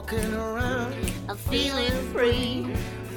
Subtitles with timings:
[0.00, 0.94] walking around,
[1.28, 2.66] I'm feeling free.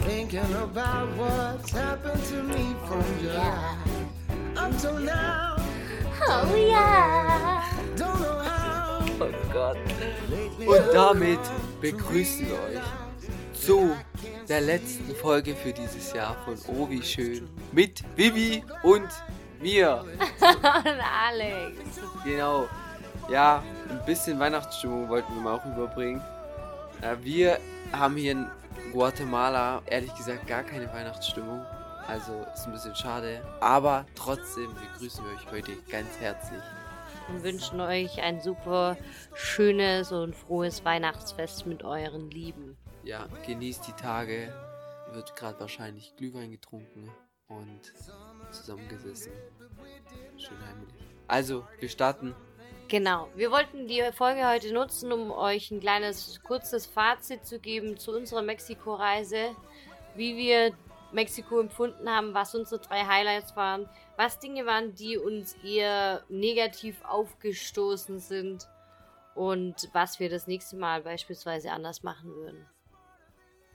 [0.01, 3.77] thinking about what's happened to me from July
[4.57, 5.55] until now.
[6.27, 7.63] Oh yeah.
[7.95, 8.99] Don't know how.
[9.21, 9.77] Oh Gott.
[10.59, 11.39] Und damit
[11.79, 12.83] begrüßen wir euch
[13.53, 13.95] zu
[14.49, 19.07] der letzten Folge für dieses Jahr von Oh wie schön mit Vivi und
[19.61, 20.03] mir.
[20.41, 21.77] Und Alex.
[22.25, 22.67] Genau.
[23.29, 26.21] Ja, ein bisschen Weihnachtsstimmung wollten wir mal auch überbringen.
[27.03, 27.59] Ja, wir
[27.91, 28.47] haben hier in
[28.93, 31.65] Guatemala ehrlich gesagt gar keine Weihnachtsstimmung.
[32.07, 33.41] Also ist ein bisschen schade.
[33.59, 36.61] Aber trotzdem begrüßen wir euch heute ganz herzlich.
[37.27, 38.95] Und wünschen euch ein super
[39.33, 42.77] schönes und frohes Weihnachtsfest mit euren Lieben.
[43.03, 44.53] Ja, genießt die Tage.
[45.11, 47.11] Wird gerade wahrscheinlich Glühwein getrunken
[47.49, 47.81] und
[48.51, 49.33] zusammengesessen.
[50.37, 50.93] Schön heimlich.
[51.27, 52.33] Also, wir starten.
[52.93, 53.27] Genau.
[53.33, 58.11] Wir wollten die Folge heute nutzen, um euch ein kleines, kurzes Fazit zu geben zu
[58.11, 59.55] unserer Mexiko-Reise,
[60.13, 60.77] wie wir
[61.11, 67.03] Mexiko empfunden haben, was unsere drei Highlights waren, was Dinge waren, die uns eher negativ
[67.03, 68.69] aufgestoßen sind
[69.33, 72.63] und was wir das nächste Mal beispielsweise anders machen würden.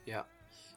[0.05, 0.25] Ja.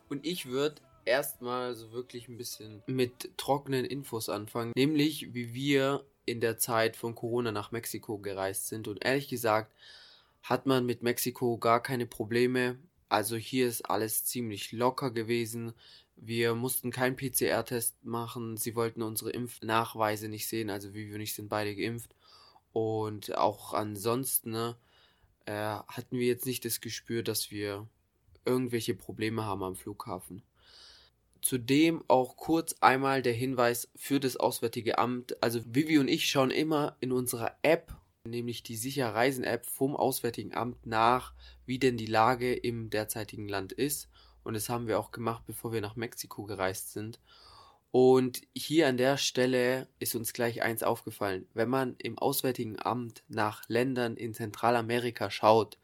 [0.08, 4.72] Und ich würde erstmal so wirklich ein bisschen mit trockenen Infos anfangen.
[4.74, 8.88] Nämlich, wie wir in der Zeit von Corona nach Mexiko gereist sind.
[8.88, 9.72] Und ehrlich gesagt,
[10.42, 12.78] hat man mit Mexiko gar keine Probleme.
[13.08, 15.72] Also hier ist alles ziemlich locker gewesen.
[16.16, 18.56] Wir mussten keinen PCR-Test machen.
[18.56, 20.70] Sie wollten unsere Impfnachweise nicht sehen.
[20.70, 22.14] Also wie wir nicht sind beide geimpft.
[22.72, 24.76] Und auch ansonsten ne,
[25.46, 27.86] äh, hatten wir jetzt nicht das Gespür, dass wir
[28.44, 30.42] irgendwelche Probleme haben am Flughafen.
[31.42, 35.42] Zudem auch kurz einmal der Hinweis für das Auswärtige Amt.
[35.42, 37.92] Also Vivi und ich schauen immer in unserer App,
[38.24, 41.34] nämlich die Sicher Reisen App vom Auswärtigen Amt nach,
[41.66, 44.08] wie denn die Lage im derzeitigen Land ist.
[44.44, 47.20] Und das haben wir auch gemacht, bevor wir nach Mexiko gereist sind.
[47.90, 51.46] Und hier an der Stelle ist uns gleich eins aufgefallen.
[51.52, 55.78] Wenn man im Auswärtigen Amt nach Ländern in Zentralamerika schaut,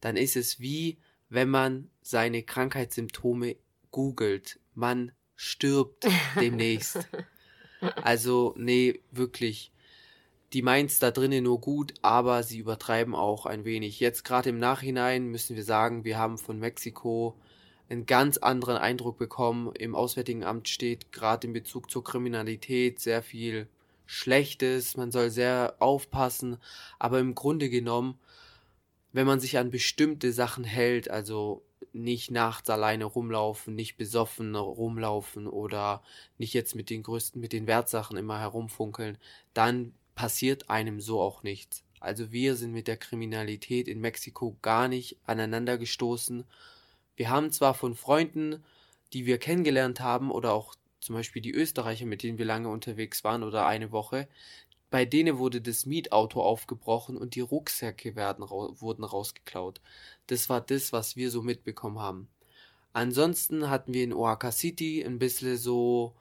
[0.00, 0.98] dann ist es wie
[1.28, 3.56] wenn man seine Krankheitssymptome
[3.90, 4.60] googelt.
[4.76, 6.06] Man stirbt
[6.38, 7.08] demnächst.
[8.02, 9.70] Also, nee, wirklich.
[10.54, 14.00] Die meint's da drinnen nur gut, aber sie übertreiben auch ein wenig.
[14.00, 17.38] Jetzt gerade im Nachhinein müssen wir sagen, wir haben von Mexiko
[17.90, 19.72] einen ganz anderen Eindruck bekommen.
[19.74, 23.68] Im Auswärtigen Amt steht gerade in Bezug zur Kriminalität sehr viel
[24.06, 24.96] Schlechtes.
[24.96, 26.56] Man soll sehr aufpassen.
[26.98, 28.18] Aber im Grunde genommen,
[29.12, 35.46] wenn man sich an bestimmte Sachen hält, also nicht nachts alleine rumlaufen, nicht besoffen rumlaufen
[35.46, 36.02] oder
[36.38, 39.18] nicht jetzt mit den größten, mit den Wertsachen immer herumfunkeln,
[39.54, 41.84] dann passiert einem so auch nichts.
[42.00, 46.44] Also wir sind mit der Kriminalität in Mexiko gar nicht aneinander gestoßen.
[47.16, 48.62] Wir haben zwar von Freunden,
[49.12, 53.24] die wir kennengelernt haben, oder auch zum Beispiel die Österreicher, mit denen wir lange unterwegs
[53.24, 54.28] waren oder eine Woche,
[54.90, 59.80] bei denen wurde das Mietauto aufgebrochen und die Rucksäcke werden, wurden rausgeklaut.
[60.26, 62.28] Das war das, was wir so mitbekommen haben.
[62.92, 66.14] Ansonsten hatten wir in Oaxaca City ein bisschen so,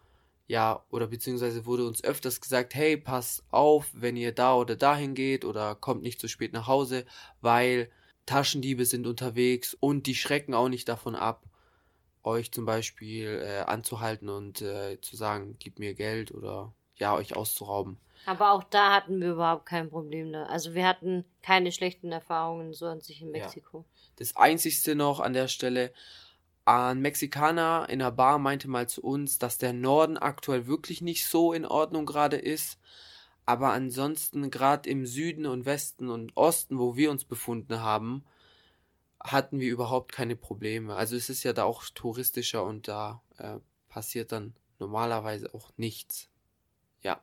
[0.48, 5.16] ja, oder beziehungsweise wurde uns öfters gesagt, hey, passt auf, wenn ihr da oder dahin
[5.16, 7.06] geht oder kommt nicht zu spät nach Hause,
[7.42, 7.90] weil
[8.26, 11.46] Taschendiebe sind unterwegs und die schrecken auch nicht davon ab,
[12.24, 17.36] euch zum Beispiel äh, anzuhalten und äh, zu sagen, gib mir Geld oder ja, euch
[17.36, 17.98] auszurauben.
[18.26, 20.32] Aber auch da hatten wir überhaupt kein Problem.
[20.32, 20.46] Da.
[20.46, 23.80] Also wir hatten keine schlechten Erfahrungen so an sich in Mexiko.
[23.80, 23.86] Ja.
[24.18, 25.94] Das Einzigste noch an der Stelle,
[26.66, 31.28] ein Mexikaner in der Bar meinte mal zu uns, dass der Norden aktuell wirklich nicht
[31.28, 32.80] so in Ordnung gerade ist.
[33.46, 38.26] Aber ansonsten, gerade im Süden und Westen und Osten, wo wir uns befunden haben,
[39.20, 40.96] hatten wir überhaupt keine Probleme.
[40.96, 46.30] Also es ist ja da auch touristischer und da äh, passiert dann normalerweise auch nichts.
[47.02, 47.22] Ja.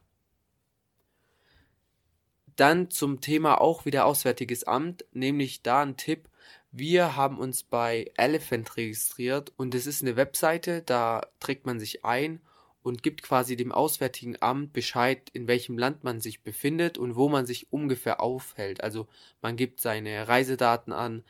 [2.57, 6.29] Dann zum Thema auch wieder Auswärtiges Amt, nämlich da ein Tipp.
[6.71, 12.05] Wir haben uns bei Elephant registriert und es ist eine Webseite, da trägt man sich
[12.05, 12.41] ein
[12.83, 17.29] und gibt quasi dem Auswärtigen Amt Bescheid, in welchem Land man sich befindet und wo
[17.29, 18.83] man sich ungefähr aufhält.
[18.83, 19.07] Also
[19.41, 21.23] man gibt seine Reisedaten an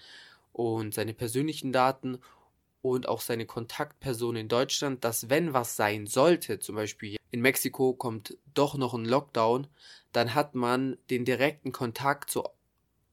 [0.52, 2.18] und seine persönlichen Daten
[2.80, 7.94] und auch seine Kontaktperson in Deutschland, dass wenn was sein sollte, zum Beispiel in Mexiko
[7.94, 9.66] kommt doch noch ein Lockdown,
[10.12, 12.52] dann hat man den direkten Kontakt zur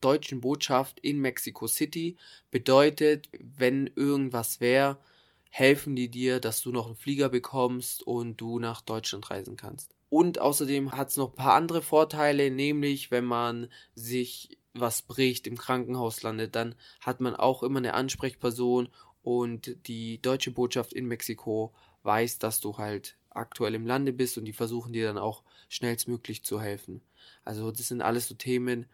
[0.01, 2.17] deutschen Botschaft in Mexico City.
[2.51, 4.97] Bedeutet, wenn irgendwas wäre,
[5.49, 9.95] helfen die dir, dass du noch einen Flieger bekommst und du nach Deutschland reisen kannst.
[10.09, 15.47] Und außerdem hat es noch ein paar andere Vorteile, nämlich wenn man sich was bricht,
[15.47, 18.89] im Krankenhaus landet, dann hat man auch immer eine Ansprechperson
[19.23, 24.45] und die deutsche Botschaft in Mexiko weiß, dass du halt aktuell im Lande bist und
[24.45, 27.01] die versuchen dir dann auch schnellstmöglich zu helfen.
[27.43, 28.85] Also das sind alles so Themen,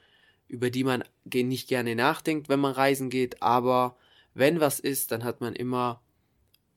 [0.48, 3.98] über die man nicht gerne nachdenkt, wenn man reisen geht, aber
[4.34, 6.02] wenn was ist, dann hat man immer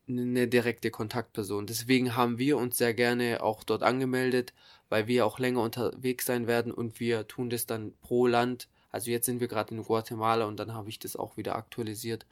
[0.08, 1.66] eine direkte Kontaktperson.
[1.66, 4.54] Deswegen haben wir uns sehr gerne auch dort angemeldet,
[4.88, 8.68] weil wir auch länger unterwegs sein werden und wir tun das dann pro Land.
[8.90, 12.24] Also jetzt sind wir gerade in Guatemala und dann habe ich das auch wieder aktualisiert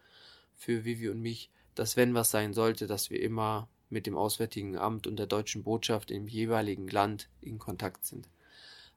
[0.54, 4.76] für Vivi und mich, dass wenn was sein sollte, dass wir immer mit dem Auswärtigen
[4.76, 8.28] Amt und der deutschen Botschaft im jeweiligen Land in Kontakt sind.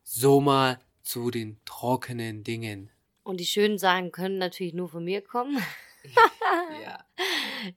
[0.04, 2.90] So mal zu den trockenen Dingen.
[3.24, 5.62] Und die schönen Sachen können natürlich nur von mir kommen.
[6.84, 7.04] ja.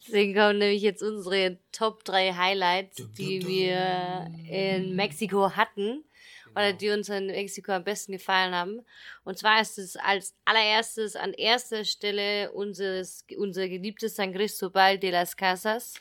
[0.07, 6.05] Deswegen kommen nämlich jetzt unsere Top 3 Highlights, die wir in Mexiko hatten
[6.53, 6.79] oder Genau.
[6.79, 8.83] die uns in Mexiko am besten gefallen haben.
[9.25, 15.11] Und zwar ist es als allererstes an erster Stelle unseres, unser geliebtes San Cristobal de
[15.11, 15.95] las Casas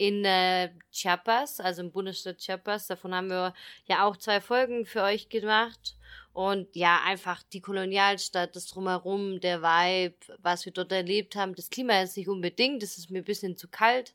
[0.00, 2.86] in äh, Chiapas, also im Bundesstaat Chiapas.
[2.86, 3.52] Davon haben wir
[3.84, 5.94] ja auch zwei Folgen für euch gemacht.
[6.32, 11.54] Und ja, einfach die Kolonialstadt, das Drumherum, der Vibe, was wir dort erlebt haben.
[11.54, 14.14] Das Klima ist nicht unbedingt, es ist mir ein bisschen zu kalt,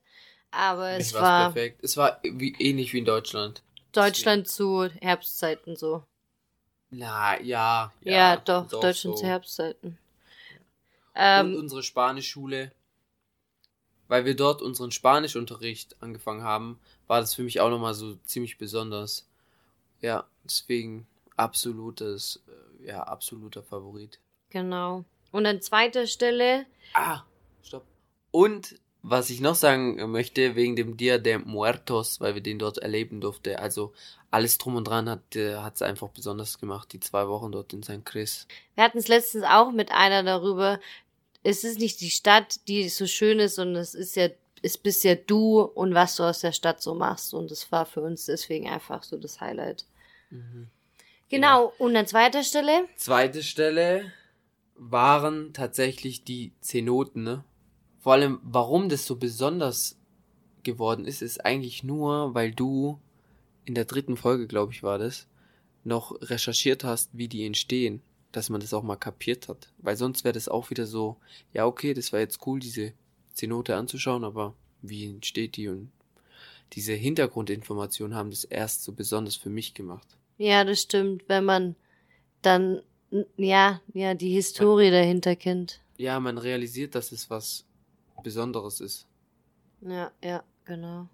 [0.49, 1.83] aber es, Es war perfekt.
[1.83, 3.61] Es war wie, ähnlich wie in Deutschland.
[3.91, 6.01] Deutschland zu Herbstzeiten so.
[6.89, 7.93] Na, ja.
[8.01, 9.21] Ja, doch, Deutschland so.
[9.21, 9.89] zu Herbstzeiten.
[9.89, 9.97] Und
[11.13, 12.71] Ähm, unsere Spanischschule,
[14.07, 18.57] weil wir dort unseren Spanischunterricht angefangen haben, war das für mich auch nochmal so ziemlich
[18.57, 19.27] besonders.
[20.01, 21.07] Ja, deswegen
[21.37, 22.43] absolutes,
[22.81, 24.19] äh, ja, absoluter Favorit.
[24.49, 25.05] genau.
[25.31, 27.23] Und an zweiter Stelle, Ah,
[27.61, 27.83] stopp.
[28.31, 32.77] Und was ich noch sagen möchte, wegen dem Dia de Muertos, weil wir den dort
[32.77, 33.93] erleben durfte, also
[34.31, 38.05] alles drum und dran hat es einfach besonders gemacht, die zwei Wochen dort in St.
[38.05, 38.47] Chris.
[38.75, 40.79] wir hatten es letztens auch mit einer darüber,
[41.45, 44.29] es ist nicht die Stadt, die so schön ist, sondern es ist ja,
[44.63, 47.35] es bist ja du und was du aus der Stadt so machst.
[47.35, 49.85] Und das war für uns deswegen einfach so das Highlight.
[51.29, 54.11] Genau, und an zweiter Stelle, Zweite Stelle
[54.75, 57.43] waren tatsächlich die Zenoten, ne?
[57.99, 59.97] Vor allem, warum das so besonders
[60.63, 62.99] geworden ist, ist eigentlich nur, weil du
[63.65, 65.27] in der dritten Folge, glaube ich, war das,
[65.83, 68.01] noch recherchiert hast, wie die entstehen,
[68.35, 69.71] dass man das auch mal kapiert hat.
[69.77, 71.17] Weil sonst wäre das auch wieder so,
[71.53, 72.93] ja, okay, das war jetzt cool, diese
[73.33, 75.91] Zenote anzuschauen, aber wie entsteht die und
[76.73, 80.17] diese Hintergrundinformationen haben das erst so besonders für mich gemacht.
[80.37, 81.75] ja, das stimmt, wenn man
[82.41, 82.81] dann,
[83.37, 85.81] ja, ja, die Historie dahinter kennt.
[85.97, 87.65] Ja, man realisiert, dass es was
[88.23, 89.07] Besonderes ist.
[89.81, 91.07] Ja, ja, genau.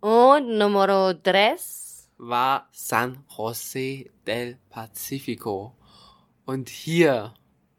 [0.00, 2.08] Und Numero tres.
[2.16, 5.74] war San José del Pacifico.
[6.48, 7.34] Und hier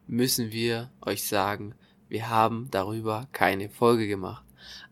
[0.06, 1.74] müssen wir euch sagen,
[2.08, 4.44] wir haben darüber keine Folge gemacht.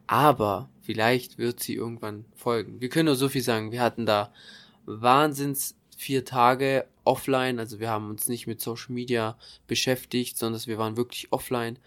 [0.08, 2.80] Aber vielleicht wird sie irgendwann folgen.
[2.80, 3.70] Wir können nur so viel sagen.
[3.70, 4.32] Wir hatten da
[4.84, 7.60] Wahnsinns vier Tage offline.
[7.60, 9.38] Also wir haben uns nicht mit Social Media
[9.68, 11.78] beschäftigt, sondern wir waren wirklich offline.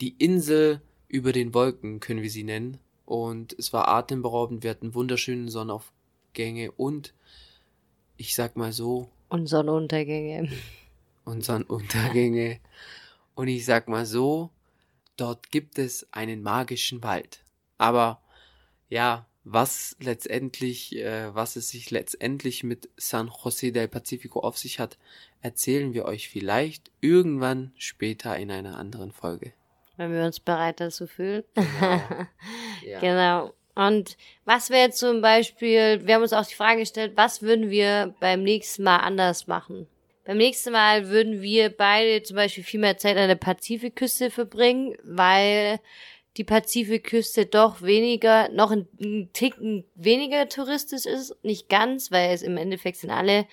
[0.00, 2.78] Die Insel über den Wolken können wir sie nennen.
[3.04, 4.64] Und es war atemberaubend.
[4.64, 7.14] Wir hatten wunderschöne Sonnenaufgänge und
[8.16, 10.48] ich sag mal so, Und Sonnenuntergänge.
[11.28, 12.60] Und Sonnenuntergänge.
[13.34, 14.50] Und ich sag mal so,
[15.16, 17.40] dort gibt es einen magischen Wald.
[17.76, 18.20] Aber
[18.88, 24.78] ja, was letztendlich, äh, was es sich letztendlich mit San José del Pacifico auf sich
[24.78, 24.98] hat,
[25.40, 29.52] erzählen wir euch vielleicht irgendwann später in einer anderen Folge.
[29.96, 31.44] Wenn wir uns bereit dazu fühlen.
[32.86, 33.00] Ja.
[33.00, 33.52] Genau.
[33.74, 38.14] Und was wäre zum Beispiel, wir haben uns auch die Frage gestellt, was würden wir
[38.20, 39.88] beim nächsten Mal anders machen?
[40.28, 44.94] Beim nächsten Mal würden wir beide zum Beispiel viel mehr Zeit an der Pazifikküste verbringen,
[45.02, 45.80] weil
[46.36, 51.34] die Pazifikküste doch weniger, noch ein, ein Ticken weniger touristisch ist.
[51.42, 53.46] Nicht ganz, weil es im Endeffekt sind alle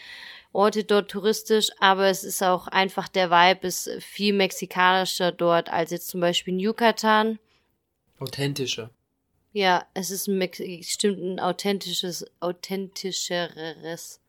[0.52, 5.92] Orte dort touristisch, aber es ist auch einfach der Vibe ist viel mexikanischer dort als
[5.92, 7.40] jetzt zum Beispiel in Yucatan.
[8.20, 8.90] Authentischer.
[9.54, 14.20] Ja, es ist ein Mex stimmt ein authentisches, authentischeres.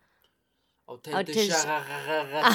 [0.87, 1.85] Authentischer.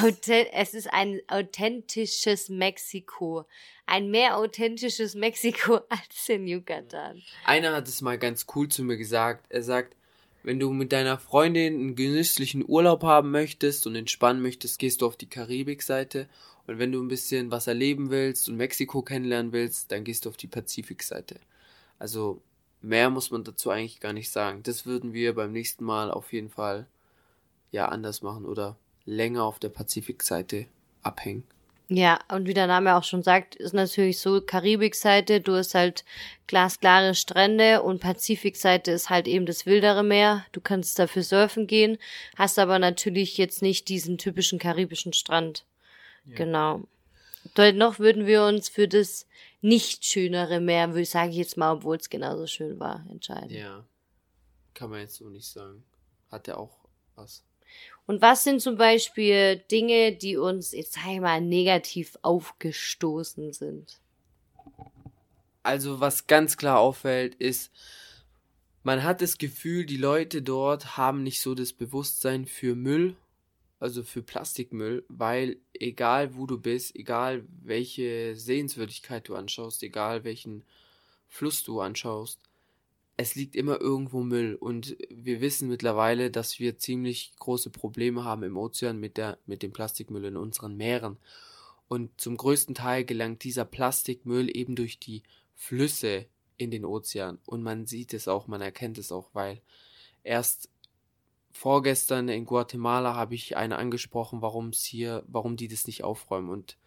[0.04, 3.46] Authent es ist ein authentisches Mexiko.
[3.86, 7.22] Ein mehr authentisches Mexiko als in Yucatan.
[7.44, 9.46] Einer hat es mal ganz cool zu mir gesagt.
[9.50, 9.98] Er sagt,
[10.44, 15.08] wenn du mit deiner Freundin einen genüsslichen Urlaub haben möchtest und entspannen möchtest, gehst du
[15.08, 16.30] auf die Karibikseite.
[16.68, 20.30] Und wenn du ein bisschen was erleben willst und Mexiko kennenlernen willst, dann gehst du
[20.30, 21.40] auf die Pazifikseite.
[22.00, 22.42] Also
[22.82, 24.64] mehr muss man dazu eigentlich gar nicht sagen.
[24.64, 26.88] Das würden wir beim nächsten Mal auf jeden Fall
[27.72, 30.68] ja anders machen oder länger auf der Pazifikseite
[31.02, 31.44] abhängen.
[31.94, 36.06] Ja, und wie der Name auch schon sagt, ist natürlich so Karibikseite, du hast halt
[36.48, 40.46] glasklare Strände und Pazifikseite ist halt eben das wildere Meer.
[40.54, 41.98] Du kannst dafür surfen gehen,
[42.38, 45.66] hast aber natürlich jetzt nicht diesen typischen karibischen Strand.
[46.24, 46.38] Ja.
[46.38, 46.84] Genau.
[47.56, 49.28] Dort noch würden wir uns für das
[49.60, 53.50] nicht schönere Meer, würde ich sage ich jetzt mal, obwohl es genauso schön war, entscheiden.
[53.50, 53.86] Ja.
[54.74, 55.84] Kann man jetzt so nicht sagen.
[56.30, 56.78] Hat er auch
[57.16, 57.44] was.
[58.08, 64.00] Und was sind zum Beispiel Dinge, die uns, jetzt sag ich mal, negativ aufgestoßen sind?
[65.64, 67.72] Also, was ganz klar auffällt, ist,
[68.84, 73.16] man hat das Gefühl, die Leute dort haben nicht so das Bewusstsein für Müll,
[73.80, 80.64] also für Plastikmüll, weil egal wo du bist, egal welche Sehenswürdigkeit du anschaust, egal welchen
[81.28, 82.40] Fluss du anschaust,
[83.22, 84.56] es liegt immer irgendwo Müll.
[84.56, 89.64] Und wir wissen mittlerweile, dass wir ziemlich große Probleme haben im Ozean mit der mit
[89.64, 91.18] dem Plastikmüll in unseren Meeren.
[91.88, 95.24] Und zum größten Teil gelangt dieser Plastikmüll eben durch die
[95.56, 96.26] Flüsse
[96.58, 97.40] in den Ozean.
[97.46, 99.62] Und man sieht es auch, man erkennt es auch, weil
[100.24, 100.70] erst
[101.52, 106.50] vorgestern in Guatemala habe ich eine angesprochen, warum es hier, warum die das nicht aufräumen.
[106.50, 106.78] Und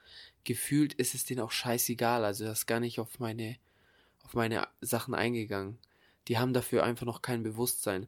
[0.45, 3.57] gefühlt ist es denen auch scheißegal, also das ist gar nicht auf meine
[4.23, 5.79] auf meine Sachen eingegangen
[6.29, 8.07] die haben dafür einfach noch kein Bewusstsein.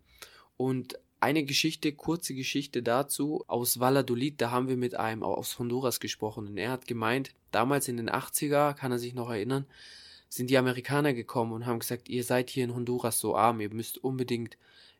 [0.56, 6.00] Und eine Geschichte, kurze Geschichte dazu, aus Valladolid, da haben wir mit einem aus Honduras
[6.00, 9.66] gesprochen und er hat gemeint, damals in den 80er, kann er sich noch erinnern,
[10.28, 13.73] sind die Amerikaner gekommen und haben gesagt, ihr seid hier in Honduras so arm, ihr
[13.73, 14.58] müsst unbedingt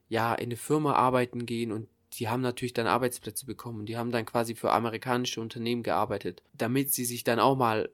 [0.09, 3.85] ja in eine Firma arbeiten gehen und die haben natürlich dann Arbeitsplätze bekommen.
[3.85, 7.91] Die haben dann quasi für amerikanische Unternehmen gearbeitet, damit sie sich dann auch mal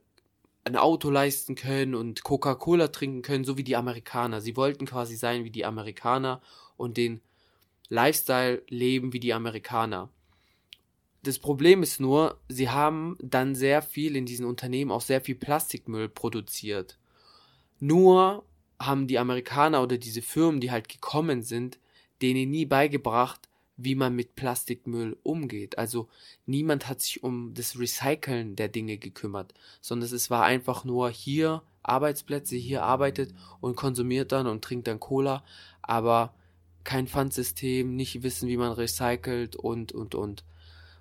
[0.65, 4.39] ein Auto leisten können und Coca-Cola trinken können, so wie die Amerikaner.
[4.41, 6.41] Sie wollten quasi sein wie die Amerikaner
[6.77, 7.21] und den
[7.89, 10.09] Lifestyle leben wie die Amerikaner.
[11.23, 15.35] Das Problem ist nur, sie haben dann sehr viel in diesen Unternehmen auch sehr viel
[15.35, 16.97] Plastikmüll produziert.
[17.79, 18.45] Nur
[18.79, 21.79] haben die Amerikaner oder diese Firmen, die halt gekommen sind,
[22.21, 23.47] denen nie beigebracht,
[23.83, 25.77] wie man mit Plastikmüll umgeht.
[25.77, 26.07] Also
[26.45, 31.61] niemand hat sich um das Recyceln der Dinge gekümmert, sondern es war einfach nur hier
[31.83, 35.43] Arbeitsplätze, hier arbeitet und konsumiert dann und trinkt dann Cola,
[35.81, 36.33] aber
[36.83, 40.43] kein Pfandsystem, nicht wissen, wie man recycelt und, und, und.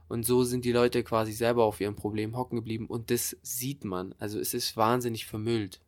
[0.08, 3.84] Und so sind die Leute quasi selber auf ihrem Problem hocken geblieben und das sieht
[3.84, 4.14] man.
[4.18, 5.80] Also es ist wahnsinnig vermüllt.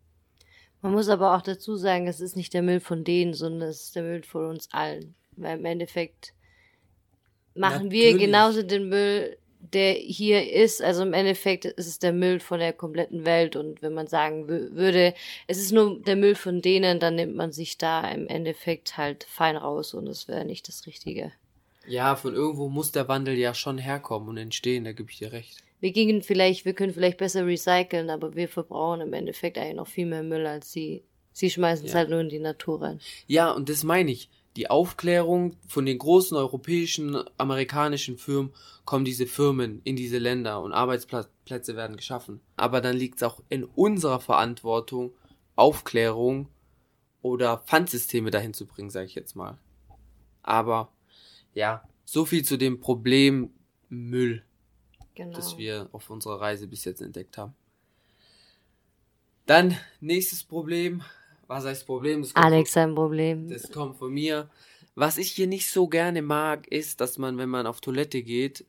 [0.80, 3.84] Man muss aber auch dazu sagen, es ist nicht der Müll von denen, sondern es
[3.84, 5.14] ist der Müll von uns allen.
[5.36, 6.34] Weil im Endeffekt
[7.54, 7.92] machen Natürlich.
[7.92, 9.37] wir genauso den Müll,
[9.73, 10.82] der hier ist.
[10.82, 13.56] Also im Endeffekt ist es der Müll von der kompletten Welt.
[13.56, 15.14] Und wenn man sagen würde,
[15.46, 19.25] es ist nur der Müll von denen, dann nimmt man sich da im Endeffekt halt
[19.25, 21.32] fein raus und es wäre nicht das Richtige.
[21.87, 25.32] Ja, von irgendwo muss der Wandel ja schon herkommen und entstehen, da gebe ich dir
[25.32, 25.58] recht.
[25.80, 29.87] Wir gingen vielleicht, wir können vielleicht besser recyceln, aber wir verbrauchen im Endeffekt eigentlich noch
[29.87, 31.04] viel mehr Müll als sie.
[31.32, 31.99] Sie schmeißen es ja.
[31.99, 33.00] halt nur in die Natur rein.
[33.26, 38.52] Ja, und das meine ich die Aufklärung von den großen europäischen, amerikanischen Firmen
[38.84, 42.40] kommen diese Firmen in diese Länder und Arbeitsplätze werden geschaffen.
[42.56, 45.12] Aber dann liegt es auch in unserer Verantwortung,
[45.56, 46.49] Aufklärung
[47.23, 49.58] oder Pfandsysteme dahin zu bringen, sage ich jetzt mal.
[50.42, 50.92] Aber
[51.54, 53.50] ja, so viel zu dem Problem
[53.88, 54.44] Müll,
[55.14, 55.34] genau.
[55.34, 57.54] das wir auf unserer Reise bis jetzt entdeckt haben.
[59.46, 61.02] Dann nächstes Problem,
[61.46, 62.22] was heißt Problem?
[62.22, 63.48] Das Alex sein Problem.
[63.48, 64.50] Das kommt von mir.
[64.94, 68.64] Was ich hier nicht so gerne mag, ist, dass man, wenn man auf Toilette geht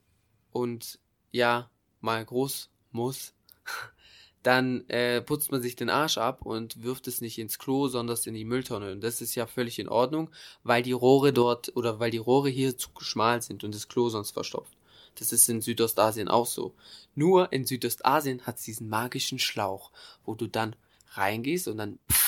[0.52, 1.00] und
[1.32, 1.70] ja,
[2.02, 3.34] mal groß muss,
[4.44, 8.18] dann äh, putzt man sich den Arsch ab und wirft es nicht ins Klo, sondern
[8.26, 8.92] in die Mülltonne.
[8.92, 10.30] Und das ist ja völlig in Ordnung,
[10.64, 14.10] weil die Rohre dort oder weil die Rohre hier zu schmal sind und das Klo
[14.10, 14.74] sonst verstopft.
[15.16, 16.74] Das ist in Südostasien auch so.
[17.16, 19.92] Nur in Südostasien hat es diesen magischen Schlauch,
[20.26, 20.76] wo du dann
[21.14, 22.25] reingehst und dann pff,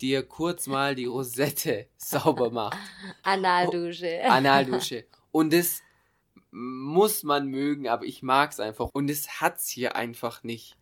[0.00, 2.78] dir kurz mal die Rosette sauber macht.
[3.22, 4.24] Analdusche.
[4.24, 5.04] Analdusche.
[5.32, 5.82] Und das
[6.50, 8.88] muss man mögen, aber ich mag's einfach.
[8.92, 10.76] Und es hat's hier einfach nicht.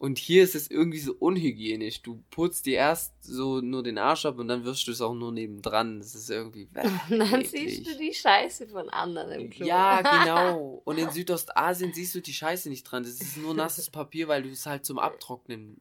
[0.00, 2.00] Und hier ist es irgendwie so unhygienisch.
[2.00, 5.12] Du putzt dir erst so nur den Arsch ab und dann wirst du es auch
[5.12, 5.98] nur nebendran.
[5.98, 6.70] Das ist irgendwie.
[6.72, 9.66] dann siehst du die Scheiße von anderen im Klo.
[9.66, 10.80] Ja, genau.
[10.86, 13.02] Und in Südostasien siehst du die Scheiße nicht dran.
[13.02, 15.76] Das ist nur nasses Papier, weil du es halt zum Abtrocknen,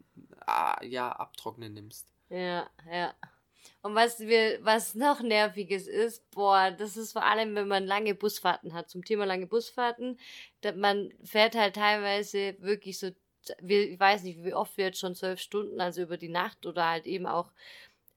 [0.45, 2.05] ah, ja, abtrocknen nimmst.
[2.29, 3.13] Ja, ja.
[3.81, 8.13] Und was wir, was noch nerviges ist, boah, das ist vor allem, wenn man lange
[8.15, 8.89] Busfahrten hat.
[8.89, 10.19] Zum Thema lange Busfahrten,
[10.61, 13.07] dass man fährt halt teilweise wirklich so,
[13.67, 16.87] ich weiß nicht, wie oft wir jetzt schon zwölf Stunden, also über die Nacht oder
[16.89, 17.51] halt eben auch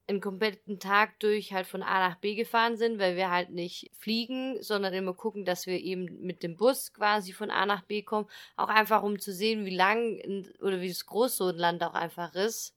[0.07, 3.89] einen kompletten Tag durch halt von A nach B gefahren sind, weil wir halt nicht
[3.97, 8.01] fliegen, sondern immer gucken, dass wir eben mit dem Bus quasi von A nach B
[8.03, 8.29] kommen.
[8.57, 10.19] Auch einfach, um zu sehen, wie lang
[10.59, 12.75] oder wie groß so ein Land auch einfach ist.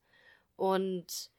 [0.57, 1.31] Und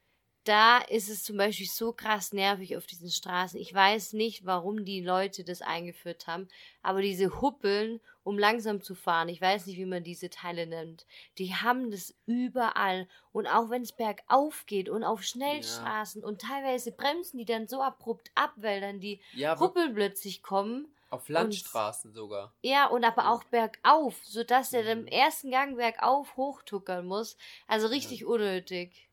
[0.48, 3.60] da ist es zum Beispiel so krass nervig auf diesen Straßen.
[3.60, 6.48] Ich weiß nicht, warum die Leute das eingeführt haben,
[6.82, 11.06] aber diese Huppeln, um langsam zu fahren, ich weiß nicht, wie man diese Teile nennt,
[11.38, 13.10] die haben das überall.
[13.34, 16.28] Und auch wenn es bergauf geht und auf Schnellstraßen ja.
[16.28, 20.88] und teilweise bremsen die dann so abrupt ab, weil dann die ja, Huppeln plötzlich kommen.
[21.10, 22.54] Auf Landstraßen und, sogar.
[22.62, 25.02] Ja, und aber auch bergauf, sodass er mhm.
[25.02, 27.38] im ersten Gang bergauf hochtuckern muss.
[27.66, 28.28] Also richtig ja.
[28.28, 29.07] unnötig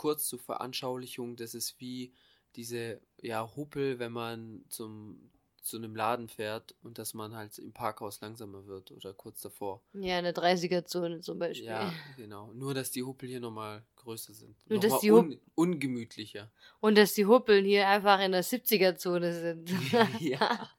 [0.00, 2.14] kurz zur Veranschaulichung, das ist wie
[2.56, 5.30] diese ja, Huppel, wenn man zum,
[5.60, 9.82] zu einem Laden fährt und dass man halt im Parkhaus langsamer wird oder kurz davor.
[9.92, 11.66] Ja, eine 30er-Zone zum Beispiel.
[11.66, 12.50] Ja, genau.
[12.54, 14.56] Nur, dass die Huppel hier nochmal größer sind.
[14.70, 16.50] Nur, noch dass die un ungemütlicher.
[16.80, 19.70] Und dass die Huppeln hier einfach in der 70er-Zone sind.
[20.18, 20.70] ja.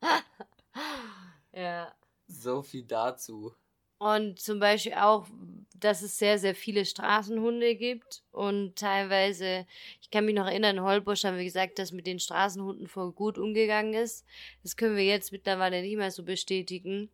[1.52, 1.94] ja.
[2.28, 3.54] So viel dazu.
[4.02, 5.28] Und zum Beispiel auch,
[5.76, 9.64] dass es sehr, sehr viele Straßenhunde gibt und teilweise,
[10.00, 13.12] ich kann mich noch erinnern, in Holbosch haben wir gesagt, dass mit den Straßenhunden voll
[13.12, 14.26] gut umgegangen ist.
[14.64, 17.10] Das können wir jetzt mittlerweile nicht mehr so bestätigen.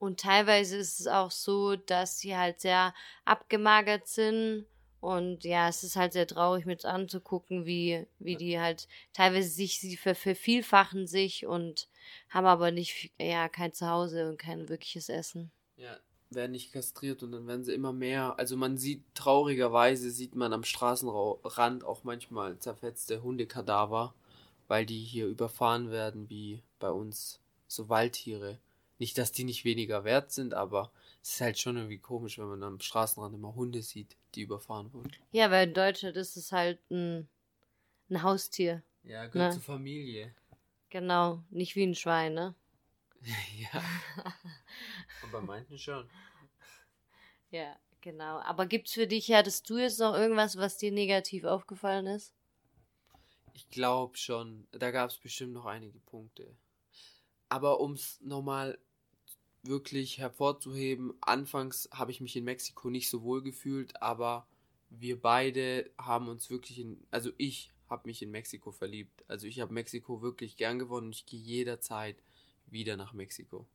[0.00, 2.92] Und teilweise ist es auch so, dass sie halt sehr
[3.24, 4.66] abgemagert sind
[5.00, 9.78] und ja, es ist halt sehr traurig mit anzugucken, wie, wie die halt teilweise sich,
[9.78, 11.88] sie vervielfachen sich und
[12.28, 15.52] haben aber nicht, ja, kein Zuhause und kein wirkliches Essen.
[15.76, 15.96] Ja,
[16.30, 18.38] werden nicht kastriert und dann werden sie immer mehr.
[18.38, 24.14] Also man sieht traurigerweise, sieht man am Straßenrand auch manchmal zerfetzte Hundekadaver,
[24.66, 28.58] weil die hier überfahren werden wie bei uns so Waldtiere.
[28.98, 30.90] Nicht, dass die nicht weniger wert sind, aber
[31.22, 34.92] es ist halt schon irgendwie komisch, wenn man am Straßenrand immer Hunde sieht, die überfahren
[34.92, 35.12] wurden.
[35.32, 37.28] Ja, weil in Deutschland ist es halt ein,
[38.10, 38.82] ein Haustier.
[39.02, 39.54] Ja, gehört ne?
[39.54, 40.34] zur Familie.
[40.90, 42.54] Genau, nicht wie ein Schwein, ne?
[43.22, 43.82] ja.
[45.22, 46.08] Aber manchen schon.
[47.50, 48.38] Ja, genau.
[48.40, 52.34] Aber gibt's für dich, hattest du jetzt noch irgendwas, was dir negativ aufgefallen ist?
[53.54, 54.68] Ich glaube schon.
[54.70, 56.54] Da gab es bestimmt noch einige Punkte.
[57.48, 58.78] Aber um es nochmal
[59.62, 64.46] wirklich hervorzuheben, anfangs habe ich mich in Mexiko nicht so wohl gefühlt, aber
[64.90, 69.24] wir beide haben uns wirklich in, also ich habe mich in Mexiko verliebt.
[69.28, 72.16] Also ich habe Mexiko wirklich gern gewonnen ich gehe jederzeit
[72.66, 73.66] wieder nach Mexiko.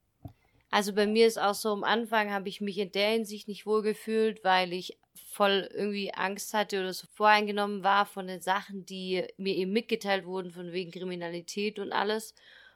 [0.70, 3.68] Also bei mir ist auch so, am Anfang habe ich mich in der Hinsicht nicht
[3.68, 8.84] wohl gefühlt, weil ich voll irgendwie Angst hatte oder so voreingenommen war von den Sachen,
[8.86, 12.34] die mir eben mitgeteilt wurden, von wegen Kriminalität und alles.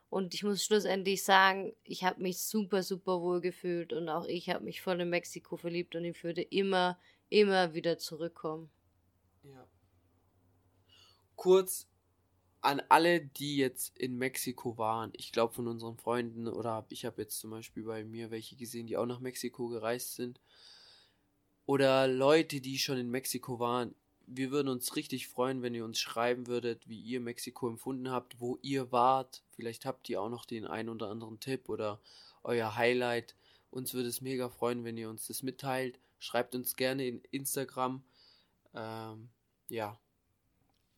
[0.10, 4.50] Und ich muss schlussendlich sagen, ich habe mich super, super wohl gefühlt und auch ich
[4.50, 6.98] habe mich voll in Mexiko verliebt und ich würde immer,
[7.30, 8.70] immer wieder zurückkommen.
[9.44, 9.68] Ja.
[11.36, 11.88] Kurz
[12.62, 15.12] an alle, die jetzt in Mexiko waren.
[15.16, 18.88] Ich glaube von unseren Freunden oder ich habe jetzt zum Beispiel bei mir welche gesehen,
[18.88, 20.40] die auch nach Mexiko gereist sind.
[21.66, 23.94] Oder Leute, die schon in Mexiko waren
[24.28, 28.40] wir würden uns richtig freuen, wenn ihr uns schreiben würdet, wie ihr Mexiko empfunden habt,
[28.40, 29.42] wo ihr wart.
[29.56, 32.00] Vielleicht habt ihr auch noch den einen oder anderen Tipp oder
[32.44, 33.36] euer Highlight.
[33.72, 35.98] Uns würde es mega freuen, wenn ihr uns das mitteilt.
[36.20, 38.04] Schreibt uns gerne in Instagram.
[38.76, 39.30] Ähm,
[39.70, 39.98] ja.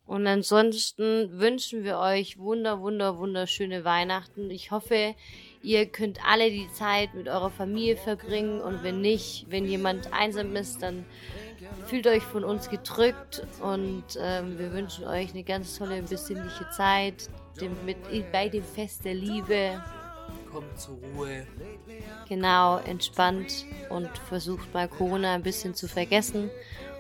[0.07, 4.49] Und ansonsten wünschen wir euch wunder, wunder, wunderschöne Weihnachten.
[4.49, 5.13] Ich hoffe,
[5.61, 10.55] ihr könnt alle die Zeit mit eurer Familie verbringen und wenn nicht, wenn jemand einsam
[10.55, 11.05] ist, dann
[11.85, 17.29] Fühlt euch von uns gedrückt und ähm, wir wünschen euch eine ganz tolle besinnliche Zeit
[17.59, 17.97] dem, mit,
[18.31, 19.81] bei dem Fest der Liebe.
[20.51, 21.45] Kommt zur Ruhe.
[22.27, 26.49] Genau, entspannt und versucht mal Corona ein bisschen zu vergessen.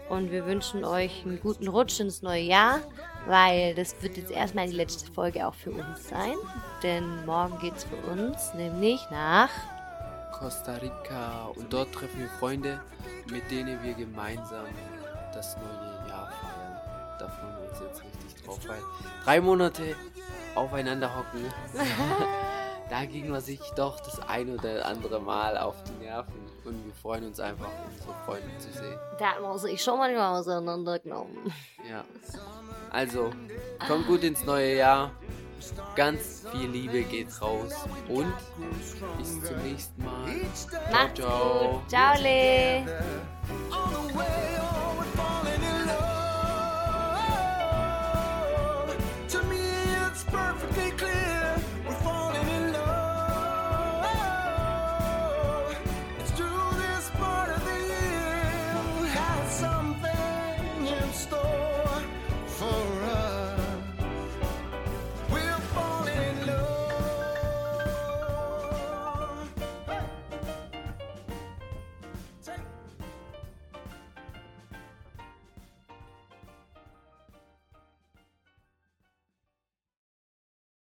[0.09, 2.79] Und wir wünschen euch einen guten Rutsch ins neue Jahr,
[3.27, 6.33] weil das wird jetzt erstmal die letzte Folge auch für uns sein.
[6.81, 9.51] Denn morgen geht es für uns nämlich nach
[10.39, 12.79] Costa Rica und dort treffen wir Freunde,
[13.29, 14.65] mit denen wir gemeinsam
[15.33, 17.17] das neue Jahr feiern.
[17.19, 18.79] Da freuen wir uns jetzt richtig drauf, weil
[19.25, 19.95] drei Monate
[20.55, 21.45] aufeinander hocken,
[22.89, 26.93] da ging man sich doch das ein oder andere Mal auf die Nerven und wir
[26.93, 28.97] freuen uns einfach, unsere Freunde zu sehen.
[29.19, 31.53] Da muss ich schon mal auseinandergenommen.
[31.89, 32.05] Ja.
[32.91, 33.31] Also,
[33.87, 35.11] kommt gut ins neue Jahr.
[35.95, 37.73] Ganz viel Liebe geht raus
[38.07, 38.33] und
[39.17, 40.35] bis zum nächsten Mal.
[40.91, 41.81] Macht's ciao.
[41.81, 41.89] Gut.
[41.89, 42.85] Ciao, Le.